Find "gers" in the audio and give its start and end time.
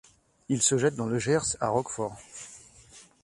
1.19-1.57